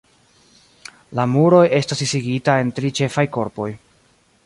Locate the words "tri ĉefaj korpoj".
2.81-3.73